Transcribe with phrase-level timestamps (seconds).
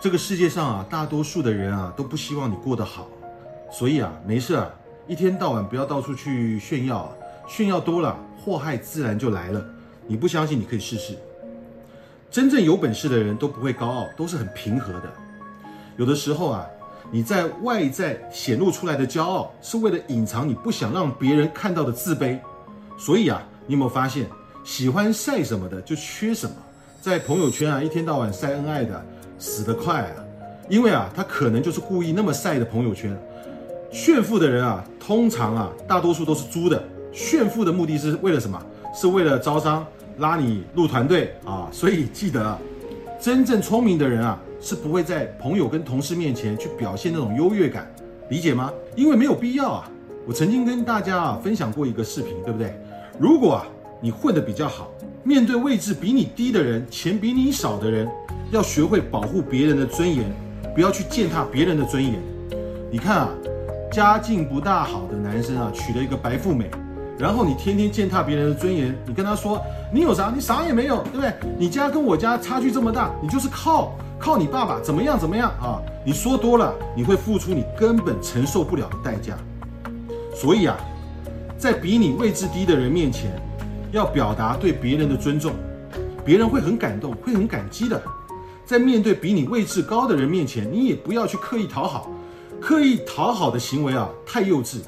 [0.00, 3.08] 这个世界上啊，大多数的人啊都不希望你过得好，
[3.72, 4.70] 所以啊，没事啊，
[5.08, 7.12] 一天到晚不要到处去炫耀啊，
[7.48, 9.64] 炫耀多了，祸害自然就来了。
[10.06, 11.16] 你不相信，你可以试试。
[12.30, 15.10] 真正有本事的人都不会高傲，都是很平和的。
[15.96, 16.66] 有的时候啊，
[17.10, 22.38] 你在外在显露出来的骄傲，是为了隐藏你不想让别人看到的自卑。
[22.98, 24.28] 所以啊，你有没有发现，
[24.64, 26.56] 喜欢晒什么的就缺什么？
[27.04, 28.98] 在朋友圈啊，一天到晚晒恩爱的。
[29.38, 30.24] 死得快啊！
[30.70, 33.14] 因为啊，他可能就是故意那么晒的朋友圈，
[33.92, 36.82] 炫富的人啊，通常啊，大多数都是猪的。
[37.12, 38.58] 炫富的目的是为了什么？
[38.94, 41.68] 是为了招商，拉你入团队啊！
[41.70, 42.58] 所以记得，
[43.20, 47.86] 真正聪明的人啊，是不会在朋友跟同事面前去表现那种优越感，
[48.30, 48.72] 理解吗？
[48.96, 49.90] 因为没有必要啊。
[50.26, 52.74] 我曾经跟大家啊分享过一个视频，对不对？
[53.18, 53.66] 如果啊
[54.00, 54.90] 你混得比较好，
[55.22, 58.08] 面对位置比你低的人，钱比你少的人。
[58.50, 60.30] 要学会保护别人的尊严，
[60.74, 62.14] 不要去践踏别人的尊严。
[62.90, 63.28] 你看啊，
[63.90, 66.70] 家境不大好的男生啊，娶了一个白富美，
[67.18, 69.60] 然后你天天践踏别人的尊严，你跟他说
[69.92, 70.30] 你有啥？
[70.32, 71.32] 你啥也没有，对不对？
[71.58, 75.80] 你家跟我家差距这么大，你就是靠靠你爸爸怎么样怎么样啊？
[76.04, 79.36] 你说多了，你会付出你根本承受不了的代价。
[80.32, 80.76] 所以啊，
[81.56, 83.32] 在比你位置低的人面前，
[83.94, 85.52] 要表达对别人的尊重，
[86.24, 88.02] 别人会很感动，会很感激的。
[88.66, 92.10] 在面对比你位置高的人面前，你也不要去刻意讨好，
[92.60, 94.78] 刻意讨好的行为啊，太幼稚。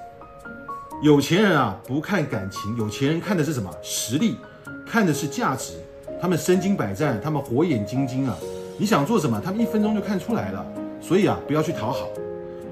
[1.02, 3.70] 有钱人啊，不看感情，有钱人看的是什么？
[3.80, 4.38] 实力，
[4.84, 5.74] 看的是价值。
[6.20, 8.36] 他们身经百战，他们火眼金睛啊。
[8.76, 10.66] 你想做什么，他们一分钟就看出来了。
[11.00, 12.08] 所以啊，不要去讨好，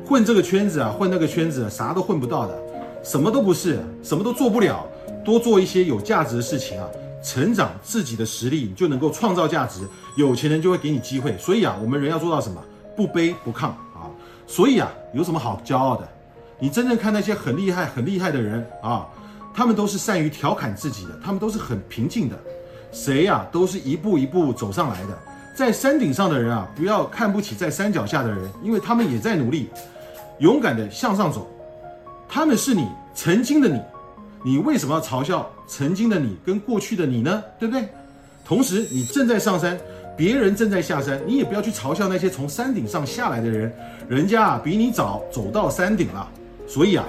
[0.04, 2.58] 混这个圈子啊，混那个圈子，啥都混不到的，
[3.04, 4.84] 什么都不是，什么都做不了。
[5.24, 6.86] 多做一些有价值的事情啊。
[7.22, 9.80] 成长自己的实力，你就能够创造价值。
[10.14, 11.34] 有钱人就会给你机会。
[11.38, 12.62] 所以啊，我们人要做到什么？
[12.94, 14.12] 不卑不亢啊。
[14.46, 16.06] 所以啊，有什么好骄傲的？
[16.58, 19.06] 你真正看那些很厉害、很厉害的人啊，
[19.54, 22.38] 他们都是善于调侃自己的，他们都是很平静的。
[22.92, 25.18] 谁呀，都是一步一步走上来的。
[25.56, 29.70] 在山顶上的人啊，不要看不起在山脚下的人，因为他们也在努力，
[30.40, 31.48] 勇敢的向上走。
[32.28, 33.80] 他们是你曾经的你。
[34.44, 37.42] 你为什么要嘲笑曾经的你跟过去的你呢？
[37.58, 37.88] 对不对？
[38.44, 39.80] 同时，你正在上山，
[40.14, 43.72] 别人正在下山，你也不要去嘲笑那些从山顶上下来的人，
[44.06, 46.30] 人家啊比你早走到山顶了。
[46.66, 47.06] 所以啊，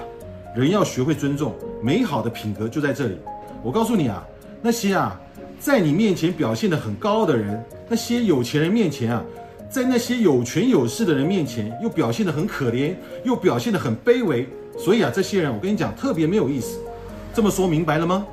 [0.56, 3.18] 人要学会尊重，美好的品格就在这里。
[3.62, 4.26] 我告诉你啊，
[4.62, 5.20] 那些啊
[5.60, 9.22] 在你面前表现得很高傲的人，那些有钱人面前啊，
[9.68, 14.48] 在那些有权有势的人面前又表现得很可怜，又表现得很卑微。
[14.78, 16.78] 所以啊，这些人我跟你讲，特别没有意思。
[17.36, 18.26] 这么说明白了吗？